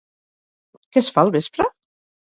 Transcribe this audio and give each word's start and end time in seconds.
Què 0.89 1.05
es 1.05 1.13
fa 1.19 1.27
al 1.27 1.33
vespre? 1.39 1.73